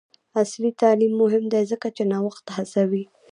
[0.37, 3.03] عصري تعلیم مهم دی ځکه چې نوښت هڅوي.